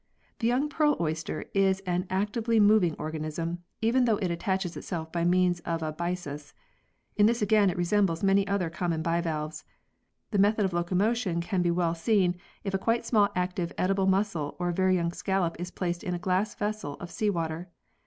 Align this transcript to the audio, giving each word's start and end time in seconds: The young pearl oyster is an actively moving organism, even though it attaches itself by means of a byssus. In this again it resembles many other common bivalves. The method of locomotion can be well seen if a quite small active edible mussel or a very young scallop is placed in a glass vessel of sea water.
The 0.39 0.47
young 0.47 0.67
pearl 0.67 0.97
oyster 0.99 1.45
is 1.53 1.79
an 1.81 2.07
actively 2.09 2.59
moving 2.59 2.95
organism, 2.97 3.59
even 3.83 4.05
though 4.05 4.15
it 4.17 4.31
attaches 4.31 4.75
itself 4.75 5.11
by 5.11 5.23
means 5.23 5.59
of 5.59 5.83
a 5.83 5.91
byssus. 5.93 6.55
In 7.17 7.27
this 7.27 7.43
again 7.43 7.69
it 7.69 7.77
resembles 7.77 8.23
many 8.23 8.47
other 8.47 8.71
common 8.71 9.03
bivalves. 9.03 9.63
The 10.31 10.39
method 10.39 10.65
of 10.65 10.73
locomotion 10.73 11.39
can 11.39 11.61
be 11.61 11.69
well 11.69 11.93
seen 11.93 12.35
if 12.63 12.73
a 12.73 12.79
quite 12.79 13.05
small 13.05 13.29
active 13.35 13.71
edible 13.77 14.07
mussel 14.07 14.55
or 14.57 14.69
a 14.69 14.73
very 14.73 14.95
young 14.95 15.11
scallop 15.11 15.55
is 15.59 15.69
placed 15.69 16.03
in 16.03 16.15
a 16.15 16.17
glass 16.17 16.55
vessel 16.55 16.95
of 16.95 17.11
sea 17.11 17.29
water. 17.29 17.69